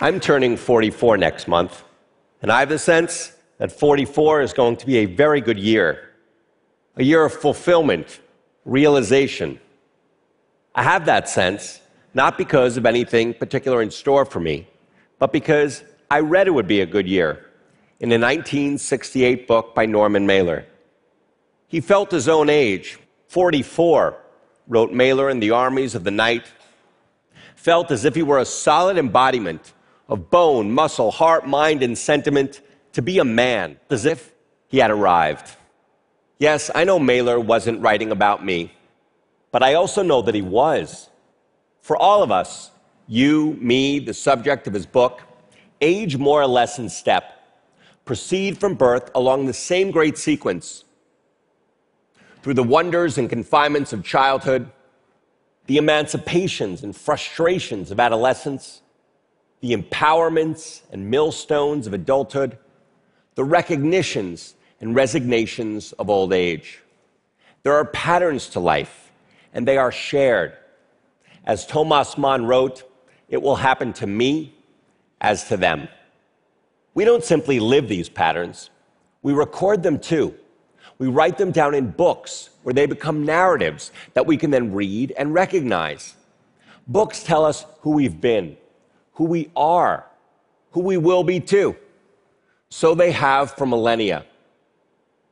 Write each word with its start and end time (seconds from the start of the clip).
I'm 0.00 0.20
turning 0.20 0.56
44 0.56 1.16
next 1.16 1.48
month, 1.48 1.82
and 2.40 2.52
I 2.52 2.60
have 2.60 2.68
the 2.68 2.78
sense 2.78 3.32
that 3.58 3.72
44 3.72 4.42
is 4.42 4.52
going 4.52 4.76
to 4.76 4.86
be 4.86 4.98
a 4.98 5.06
very 5.06 5.40
good 5.40 5.58
year, 5.58 6.10
a 6.94 7.02
year 7.02 7.24
of 7.24 7.32
fulfillment, 7.32 8.20
realization. 8.64 9.58
I 10.72 10.84
have 10.84 11.06
that 11.06 11.28
sense 11.28 11.80
not 12.14 12.38
because 12.38 12.76
of 12.76 12.86
anything 12.86 13.34
particular 13.34 13.82
in 13.82 13.90
store 13.90 14.24
for 14.24 14.38
me, 14.38 14.68
but 15.18 15.32
because 15.32 15.82
I 16.08 16.20
read 16.20 16.46
it 16.46 16.52
would 16.52 16.68
be 16.68 16.80
a 16.80 16.86
good 16.86 17.08
year 17.08 17.44
in 17.98 18.12
a 18.12 18.14
1968 18.14 19.48
book 19.48 19.74
by 19.74 19.84
Norman 19.84 20.26
Mailer. 20.26 20.64
He 21.66 21.80
felt 21.80 22.12
his 22.12 22.28
own 22.28 22.48
age, 22.48 23.00
44, 23.26 24.16
wrote 24.68 24.92
Mailer 24.92 25.28
in 25.28 25.40
The 25.40 25.50
Armies 25.50 25.96
of 25.96 26.04
the 26.04 26.12
Night, 26.12 26.46
felt 27.56 27.90
as 27.90 28.04
if 28.04 28.14
he 28.14 28.22
were 28.22 28.38
a 28.38 28.44
solid 28.44 28.96
embodiment 28.96 29.72
of 30.08 30.30
bone, 30.30 30.70
muscle, 30.72 31.10
heart, 31.10 31.46
mind, 31.46 31.82
and 31.82 31.96
sentiment 31.96 32.60
to 32.92 33.02
be 33.02 33.18
a 33.18 33.24
man, 33.24 33.78
as 33.90 34.04
if 34.04 34.32
he 34.68 34.78
had 34.78 34.90
arrived. 34.90 35.56
Yes, 36.38 36.70
I 36.74 36.84
know 36.84 36.98
Mailer 36.98 37.38
wasn't 37.38 37.82
writing 37.82 38.10
about 38.10 38.44
me, 38.44 38.72
but 39.50 39.62
I 39.62 39.74
also 39.74 40.02
know 40.02 40.22
that 40.22 40.34
he 40.34 40.42
was. 40.42 41.08
For 41.80 41.96
all 41.96 42.22
of 42.22 42.30
us, 42.30 42.70
you, 43.06 43.56
me, 43.60 43.98
the 43.98 44.14
subject 44.14 44.66
of 44.66 44.74
his 44.74 44.86
book, 44.86 45.22
age 45.80 46.16
more 46.16 46.40
or 46.42 46.46
less 46.46 46.78
in 46.78 46.88
step, 46.88 47.34
proceed 48.04 48.58
from 48.58 48.74
birth 48.74 49.10
along 49.14 49.46
the 49.46 49.52
same 49.52 49.90
great 49.90 50.16
sequence. 50.16 50.84
Through 52.42 52.54
the 52.54 52.62
wonders 52.62 53.18
and 53.18 53.28
confinements 53.28 53.92
of 53.92 54.04
childhood, 54.04 54.70
the 55.66 55.76
emancipations 55.76 56.82
and 56.82 56.96
frustrations 56.96 57.90
of 57.90 58.00
adolescence, 58.00 58.80
the 59.60 59.76
empowerments 59.76 60.82
and 60.92 61.10
millstones 61.10 61.86
of 61.86 61.94
adulthood, 61.94 62.58
the 63.34 63.44
recognitions 63.44 64.54
and 64.80 64.94
resignations 64.94 65.92
of 65.92 66.08
old 66.08 66.32
age. 66.32 66.82
There 67.62 67.74
are 67.74 67.84
patterns 67.84 68.48
to 68.50 68.60
life, 68.60 69.10
and 69.52 69.66
they 69.66 69.76
are 69.76 69.92
shared. 69.92 70.56
As 71.44 71.66
Thomas 71.66 72.16
Mann 72.16 72.46
wrote, 72.46 72.84
it 73.28 73.42
will 73.42 73.56
happen 73.56 73.92
to 73.94 74.06
me 74.06 74.54
as 75.20 75.48
to 75.48 75.56
them. 75.56 75.88
We 76.94 77.04
don't 77.04 77.24
simply 77.24 77.60
live 77.60 77.88
these 77.88 78.08
patterns, 78.08 78.70
we 79.22 79.32
record 79.32 79.82
them 79.82 79.98
too. 79.98 80.34
We 80.98 81.08
write 81.08 81.38
them 81.38 81.52
down 81.52 81.74
in 81.74 81.90
books 81.90 82.50
where 82.62 82.72
they 82.72 82.86
become 82.86 83.24
narratives 83.24 83.92
that 84.14 84.26
we 84.26 84.36
can 84.36 84.50
then 84.50 84.72
read 84.72 85.12
and 85.16 85.32
recognize. 85.32 86.14
Books 86.88 87.22
tell 87.22 87.44
us 87.44 87.64
who 87.80 87.90
we've 87.90 88.20
been, 88.20 88.56
who 89.18 89.24
we 89.24 89.50
are, 89.56 90.06
who 90.70 90.80
we 90.80 90.96
will 90.96 91.24
be 91.24 91.40
too. 91.40 91.74
So 92.70 92.94
they 92.94 93.10
have 93.10 93.50
for 93.50 93.66
millennia. 93.66 94.24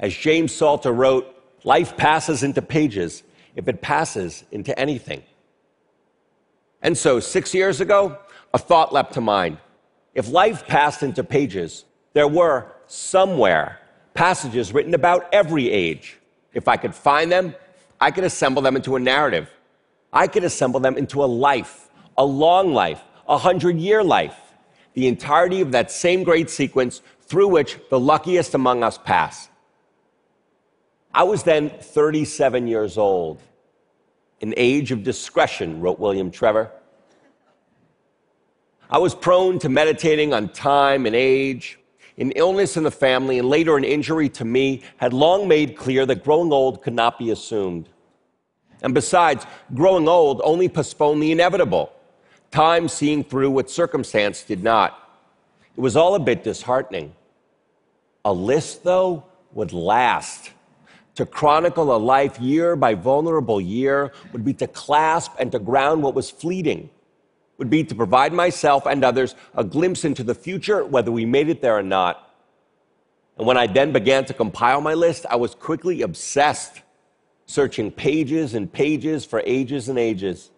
As 0.00 0.12
James 0.12 0.52
Salter 0.52 0.90
wrote, 0.90 1.32
life 1.62 1.96
passes 1.96 2.42
into 2.42 2.60
pages 2.60 3.22
if 3.54 3.68
it 3.68 3.80
passes 3.80 4.42
into 4.50 4.76
anything. 4.76 5.22
And 6.82 6.98
so, 6.98 7.20
six 7.20 7.54
years 7.54 7.80
ago, 7.80 8.18
a 8.52 8.58
thought 8.58 8.92
leapt 8.92 9.14
to 9.14 9.20
mind. 9.20 9.58
If 10.12 10.28
life 10.28 10.66
passed 10.66 11.04
into 11.04 11.22
pages, 11.22 11.84
there 12.14 12.28
were 12.28 12.72
somewhere 12.88 13.78
passages 14.12 14.72
written 14.72 14.94
about 14.94 15.28
every 15.32 15.70
age. 15.70 16.18
If 16.52 16.66
I 16.66 16.76
could 16.76 16.96
find 16.96 17.30
them, 17.30 17.54
I 18.00 18.10
could 18.10 18.24
assemble 18.24 18.60
them 18.60 18.74
into 18.74 18.96
a 18.96 19.00
narrative. 19.00 19.48
I 20.12 20.26
could 20.26 20.42
assemble 20.42 20.80
them 20.80 20.96
into 20.96 21.22
a 21.22 21.26
life, 21.26 21.90
a 22.16 22.24
long 22.24 22.72
life, 22.74 23.02
a 23.28 23.38
hundred 23.38 23.78
year 23.78 24.02
life, 24.02 24.36
the 24.94 25.06
entirety 25.06 25.60
of 25.60 25.72
that 25.72 25.90
same 25.90 26.24
great 26.24 26.48
sequence 26.48 27.02
through 27.20 27.48
which 27.48 27.78
the 27.90 28.00
luckiest 28.00 28.54
among 28.54 28.82
us 28.82 28.98
pass. 28.98 29.48
I 31.12 31.24
was 31.24 31.42
then 31.42 31.70
37 31.70 32.66
years 32.66 32.96
old. 32.96 33.42
An 34.40 34.54
age 34.56 34.92
of 34.92 35.02
discretion, 35.02 35.80
wrote 35.80 35.98
William 35.98 36.30
Trevor. 36.30 36.70
I 38.90 38.98
was 38.98 39.14
prone 39.14 39.58
to 39.58 39.68
meditating 39.68 40.32
on 40.32 40.48
time 40.48 41.06
and 41.06 41.14
age. 41.14 41.78
An 42.16 42.32
illness 42.32 42.76
in 42.76 42.84
the 42.84 42.90
family 42.90 43.38
and 43.38 43.48
later 43.48 43.76
an 43.76 43.84
injury 43.84 44.28
to 44.30 44.44
me 44.44 44.82
had 44.96 45.12
long 45.12 45.46
made 45.46 45.76
clear 45.76 46.06
that 46.06 46.24
growing 46.24 46.52
old 46.52 46.82
could 46.82 46.94
not 46.94 47.18
be 47.18 47.30
assumed. 47.30 47.88
And 48.82 48.94
besides, 48.94 49.44
growing 49.74 50.08
old 50.08 50.40
only 50.44 50.68
postponed 50.68 51.22
the 51.22 51.32
inevitable 51.32 51.92
time 52.50 52.88
seeing 52.88 53.24
through 53.24 53.50
what 53.50 53.70
circumstance 53.70 54.42
did 54.42 54.62
not. 54.62 54.98
It 55.76 55.80
was 55.80 55.96
all 55.96 56.14
a 56.14 56.20
bit 56.20 56.42
disheartening. 56.42 57.14
A 58.24 58.32
list, 58.32 58.84
though, 58.84 59.24
would 59.52 59.72
last. 59.72 60.50
To 61.14 61.26
chronicle 61.26 61.94
a 61.94 61.98
life 61.98 62.38
year 62.38 62.76
by 62.76 62.94
vulnerable 62.94 63.60
year 63.60 64.12
would 64.32 64.44
be 64.44 64.54
to 64.54 64.66
clasp 64.66 65.32
and 65.38 65.50
to 65.52 65.58
ground 65.58 66.02
what 66.02 66.14
was 66.14 66.30
fleeting, 66.30 66.90
would 67.58 67.70
be 67.70 67.82
to 67.84 67.94
provide 67.94 68.32
myself 68.32 68.86
and 68.86 69.04
others 69.04 69.34
a 69.56 69.64
glimpse 69.64 70.04
into 70.04 70.22
the 70.22 70.34
future, 70.34 70.84
whether 70.84 71.10
we 71.10 71.24
made 71.24 71.48
it 71.48 71.60
there 71.60 71.76
or 71.76 71.82
not. 71.82 72.34
And 73.36 73.46
when 73.46 73.56
I 73.56 73.66
then 73.66 73.92
began 73.92 74.24
to 74.26 74.34
compile 74.34 74.80
my 74.80 74.94
list, 74.94 75.26
I 75.28 75.36
was 75.36 75.54
quickly 75.54 76.02
obsessed, 76.02 76.82
searching 77.46 77.90
pages 77.90 78.54
and 78.54 78.72
pages 78.72 79.24
for 79.24 79.42
ages 79.44 79.88
and 79.88 79.98
ages. 79.98 80.50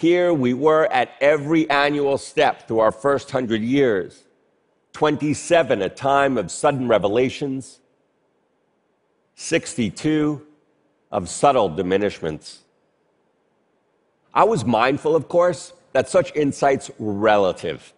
Here 0.00 0.32
we 0.32 0.54
were 0.54 0.86
at 0.90 1.12
every 1.20 1.68
annual 1.68 2.16
step 2.16 2.66
through 2.66 2.78
our 2.78 2.90
first 2.90 3.30
hundred 3.32 3.60
years. 3.60 4.24
27, 4.94 5.82
a 5.82 5.90
time 5.90 6.38
of 6.38 6.50
sudden 6.50 6.88
revelations. 6.88 7.80
62 9.34 10.40
of 11.12 11.28
subtle 11.28 11.68
diminishments. 11.68 12.60
I 14.32 14.44
was 14.44 14.64
mindful, 14.64 15.14
of 15.14 15.28
course, 15.28 15.74
that 15.92 16.08
such 16.08 16.34
insights 16.34 16.90
were 16.98 17.12
relative. 17.12 17.92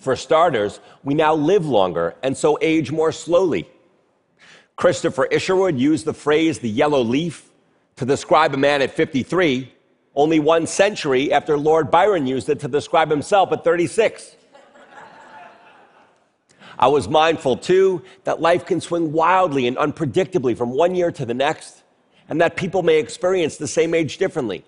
For 0.00 0.16
starters, 0.16 0.80
we 1.04 1.14
now 1.14 1.32
live 1.32 1.64
longer 1.64 2.16
and 2.24 2.36
so 2.36 2.58
age 2.60 2.90
more 2.90 3.12
slowly. 3.12 3.68
Christopher 4.74 5.26
Isherwood 5.26 5.78
used 5.78 6.06
the 6.06 6.12
phrase 6.12 6.58
the 6.58 6.68
yellow 6.68 7.02
leaf 7.02 7.52
to 7.94 8.04
describe 8.04 8.52
a 8.52 8.56
man 8.56 8.82
at 8.82 8.90
53 8.90 9.72
only 10.14 10.40
one 10.40 10.66
century 10.66 11.32
after 11.32 11.56
Lord 11.56 11.90
Byron 11.90 12.26
used 12.26 12.48
it 12.48 12.60
to 12.60 12.68
describe 12.68 13.10
himself 13.10 13.52
at 13.52 13.64
36. 13.64 14.36
I 16.78 16.88
was 16.88 17.08
mindful, 17.08 17.58
too, 17.58 18.02
that 18.24 18.40
life 18.40 18.64
can 18.64 18.80
swing 18.80 19.12
wildly 19.12 19.66
and 19.66 19.76
unpredictably 19.76 20.56
from 20.56 20.70
one 20.70 20.94
year 20.94 21.12
to 21.12 21.26
the 21.26 21.34
next, 21.34 21.82
and 22.28 22.40
that 22.40 22.56
people 22.56 22.82
may 22.82 22.98
experience 22.98 23.58
the 23.58 23.68
same 23.68 23.92
age 23.92 24.16
differently. 24.16 24.64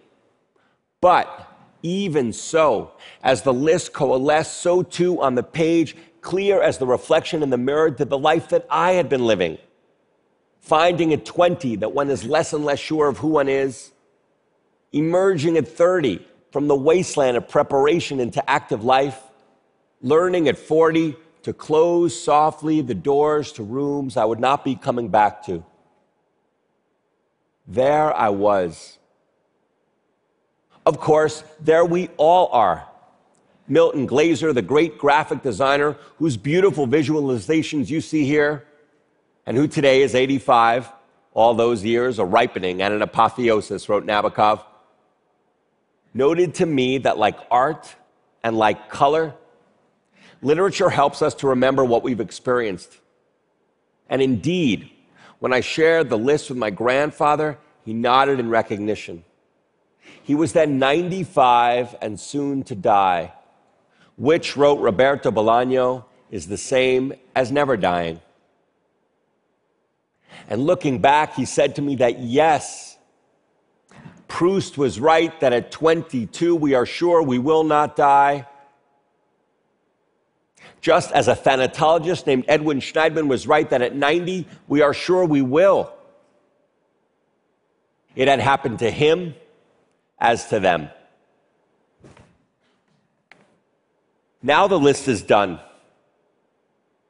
But 1.00 1.48
even 1.82 2.32
so, 2.32 2.92
as 3.22 3.42
the 3.42 3.52
list 3.52 3.94
coalesced, 3.94 4.58
so 4.58 4.82
too 4.82 5.22
on 5.22 5.34
the 5.34 5.42
page, 5.42 5.96
clear 6.20 6.62
as 6.62 6.78
the 6.78 6.86
reflection 6.86 7.42
in 7.42 7.48
the 7.50 7.58
mirror, 7.58 7.90
did 7.90 8.10
the 8.10 8.18
life 8.18 8.50
that 8.50 8.66
I 8.70 8.92
had 8.92 9.08
been 9.08 9.26
living. 9.26 9.58
Finding 10.60 11.12
at 11.12 11.24
20 11.24 11.76
that 11.76 11.92
one 11.92 12.10
is 12.10 12.24
less 12.24 12.52
and 12.52 12.64
less 12.64 12.78
sure 12.78 13.08
of 13.08 13.18
who 13.18 13.28
one 13.28 13.48
is, 13.48 13.90
emerging 14.92 15.56
at 15.56 15.66
30 15.66 16.24
from 16.50 16.68
the 16.68 16.76
wasteland 16.76 17.36
of 17.36 17.48
preparation 17.48 18.20
into 18.20 18.48
active 18.48 18.84
life, 18.84 19.20
learning 20.02 20.48
at 20.48 20.58
40 20.58 21.16
to 21.42 21.52
close 21.52 22.18
softly 22.20 22.82
the 22.82 22.94
doors 22.94 23.52
to 23.52 23.62
rooms 23.62 24.16
I 24.16 24.24
would 24.24 24.38
not 24.38 24.64
be 24.64 24.76
coming 24.76 25.08
back 25.08 25.44
to. 25.46 25.64
There 27.66 28.14
I 28.14 28.28
was. 28.28 28.98
Of 30.84 31.00
course, 31.00 31.42
there 31.60 31.84
we 31.84 32.08
all 32.16 32.48
are. 32.48 32.86
Milton 33.68 34.06
Glaser, 34.06 34.52
the 34.52 34.62
great 34.62 34.98
graphic 34.98 35.42
designer 35.42 35.96
whose 36.18 36.36
beautiful 36.36 36.86
visualizations 36.86 37.88
you 37.88 38.00
see 38.00 38.24
here, 38.24 38.66
and 39.46 39.56
who 39.56 39.66
today 39.66 40.02
is 40.02 40.14
85, 40.14 40.90
all 41.32 41.54
those 41.54 41.82
years 41.82 42.18
a 42.18 42.24
ripening 42.24 42.82
and 42.82 42.92
an 42.92 43.02
apotheosis, 43.02 43.88
wrote 43.88 44.04
Nabokov 44.04 44.62
noted 46.14 46.54
to 46.56 46.66
me 46.66 46.98
that, 46.98 47.18
like 47.18 47.38
art 47.50 47.94
and 48.42 48.56
like 48.56 48.90
color, 48.90 49.34
literature 50.42 50.90
helps 50.90 51.22
us 51.22 51.34
to 51.36 51.48
remember 51.48 51.84
what 51.84 52.02
we've 52.02 52.20
experienced. 52.20 52.98
And 54.08 54.20
indeed, 54.20 54.90
when 55.38 55.52
I 55.52 55.60
shared 55.60 56.10
the 56.10 56.18
list 56.18 56.50
with 56.50 56.58
my 56.58 56.70
grandfather, 56.70 57.58
he 57.84 57.92
nodded 57.92 58.38
in 58.38 58.48
recognition. 58.48 59.24
He 60.22 60.34
was 60.34 60.52
then 60.52 60.78
95 60.78 61.96
and 62.00 62.18
soon 62.18 62.62
to 62.64 62.74
die, 62.74 63.32
which, 64.16 64.56
wrote 64.56 64.80
Roberto 64.80 65.30
Bolaño, 65.30 66.04
is 66.30 66.46
the 66.46 66.56
same 66.56 67.12
as 67.34 67.50
never 67.50 67.76
dying. 67.76 68.20
And 70.48 70.64
looking 70.64 71.00
back, 71.00 71.34
he 71.34 71.44
said 71.44 71.76
to 71.76 71.82
me 71.82 71.96
that 71.96 72.20
yes, 72.20 72.91
Proust 74.42 74.76
was 74.76 74.98
right 74.98 75.38
that 75.38 75.52
at 75.52 75.70
22 75.70 76.56
we 76.56 76.74
are 76.74 76.84
sure 76.84 77.22
we 77.22 77.38
will 77.38 77.62
not 77.62 77.94
die. 77.94 78.48
Just 80.80 81.12
as 81.12 81.28
a 81.28 81.36
thanatologist 81.36 82.26
named 82.26 82.46
Edwin 82.48 82.80
Shneidman 82.80 83.28
was 83.28 83.46
right 83.46 83.70
that 83.70 83.82
at 83.82 83.94
90, 83.94 84.48
we 84.66 84.82
are 84.82 84.92
sure 84.92 85.24
we 85.24 85.42
will. 85.42 85.94
It 88.16 88.26
had 88.26 88.40
happened 88.40 88.80
to 88.80 88.90
him 88.90 89.36
as 90.18 90.48
to 90.48 90.58
them. 90.58 90.90
Now 94.42 94.66
the 94.66 94.76
list 94.76 95.06
is 95.06 95.22
done. 95.22 95.60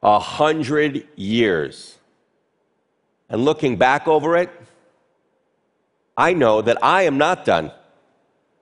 A 0.03 0.19
hundred 0.19 1.09
years. 1.17 1.97
And 3.31 3.43
looking 3.43 3.77
back 3.77 4.07
over 4.07 4.37
it, 4.37 4.51
I 6.29 6.35
know 6.35 6.63
that 6.63 6.79
I 6.85 7.03
am 7.03 7.19
not 7.19 7.45
done. 7.45 7.73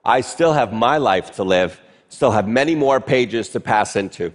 I 0.03 0.21
still 0.21 0.53
have 0.53 0.73
my 0.73 0.97
life 0.97 1.35
to 1.35 1.43
live, 1.43 1.79
still 2.09 2.31
have 2.31 2.47
many 2.47 2.73
more 2.73 2.99
pages 2.99 3.49
to 3.49 3.59
pass 3.59 3.95
into. 3.95 4.33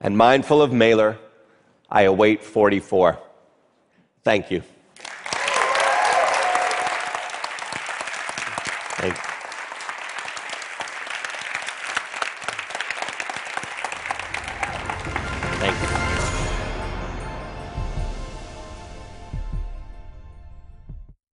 And 0.00 0.18
mindful 0.18 0.62
of 0.62 0.72
Mailer, 0.72 1.16
I 1.88 2.02
await 2.02 2.42
44. 2.42 3.20
Thank 4.24 4.50
you. 4.50 4.62